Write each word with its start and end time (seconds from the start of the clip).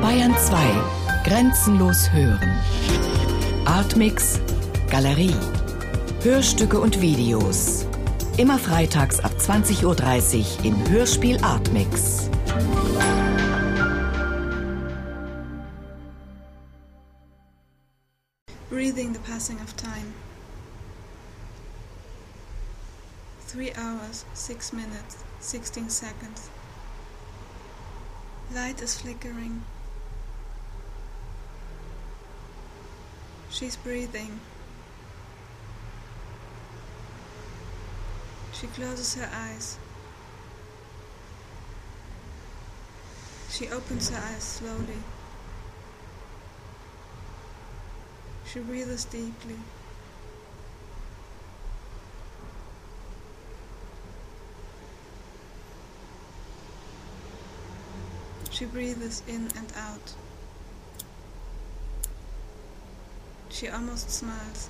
Bayern 0.00 0.36
2. 0.36 0.56
Grenzenlos 1.24 2.10
hören. 2.10 2.58
Artmix. 3.64 4.40
Galerie. 4.90 5.34
Hörstücke 6.22 6.80
und 6.80 7.00
Videos. 7.00 7.86
Immer 8.38 8.58
freitags 8.58 9.20
ab 9.20 9.32
20.30 9.38 9.84
Uhr 9.84 10.64
im 10.64 10.88
Hörspiel 10.90 11.38
Artmix. 11.44 12.28
Breathing 18.70 19.12
the 19.12 19.20
passing 19.20 19.60
of 19.60 19.76
time. 19.76 20.12
Three 23.46 23.70
hours, 23.76 24.24
six 24.34 24.72
minutes, 24.72 25.18
sixteen 25.40 25.88
seconds. 25.88 26.50
Light 28.54 28.82
is 28.82 29.00
flickering. 29.00 29.64
She's 33.48 33.76
breathing. 33.76 34.40
She 38.52 38.66
closes 38.66 39.14
her 39.14 39.30
eyes. 39.32 39.78
She 43.48 43.68
opens 43.68 44.10
her 44.10 44.22
eyes 44.22 44.42
slowly. 44.42 45.02
She 48.44 48.60
breathes 48.60 49.06
deeply. 49.06 49.56
She 58.62 58.68
breathes 58.68 59.24
in 59.26 59.48
and 59.56 59.72
out. 59.76 60.14
She 63.50 63.66
almost 63.66 64.08
smiles. 64.08 64.68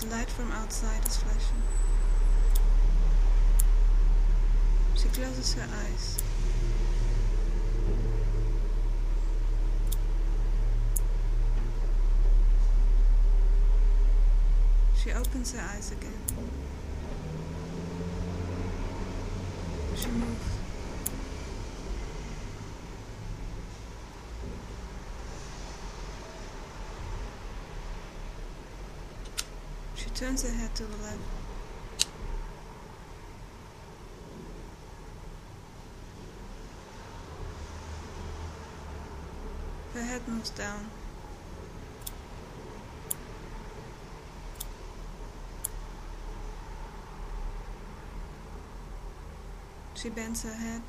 The 0.00 0.06
light 0.06 0.30
from 0.30 0.50
outside 0.50 1.06
is 1.06 1.18
flashing. 1.18 1.62
She 4.96 5.08
closes 5.08 5.52
her 5.52 5.68
eyes. 5.84 6.22
She 15.04 15.12
opens 15.12 15.52
her 15.52 15.60
eyes 15.60 15.92
again. 15.92 16.77
She 19.98 20.06
turns 30.14 30.42
her 30.44 30.54
head 30.54 30.72
to 30.76 30.84
the 30.84 30.96
left. 30.98 31.18
Her 39.94 40.02
head 40.02 40.28
moves 40.28 40.50
down. 40.50 40.90
She 50.00 50.10
bends 50.10 50.44
her 50.44 50.52
head. 50.52 50.82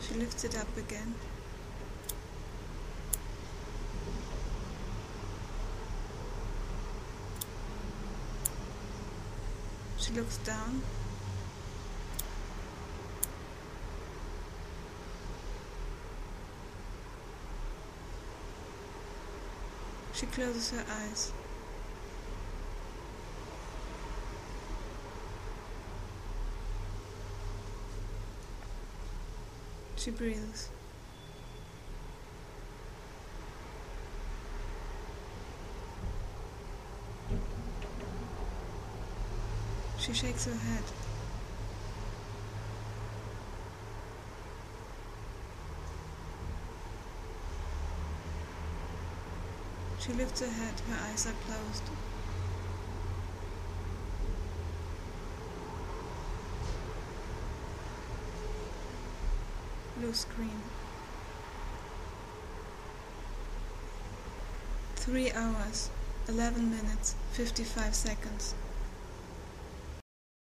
She 0.00 0.14
lifts 0.14 0.44
it 0.44 0.56
up 0.56 0.74
again. 0.78 1.14
She 9.98 10.12
looks 10.14 10.38
down. 10.38 10.80
She 20.20 20.26
closes 20.26 20.70
her 20.72 20.84
eyes. 20.86 21.32
She 29.96 30.10
breathes. 30.10 30.68
She 39.98 40.12
shakes 40.12 40.44
her 40.44 40.52
head. 40.52 41.09
She 50.00 50.14
lifts 50.14 50.40
her 50.40 50.46
head, 50.46 50.80
her 50.88 50.96
eyes 51.10 51.26
are 51.26 51.34
closed. 51.44 51.82
Blue 59.98 60.14
screen. 60.14 60.62
Three 64.96 65.30
hours, 65.32 65.90
11 66.28 66.70
minutes, 66.70 67.14
55 67.32 67.94
seconds. 67.94 68.54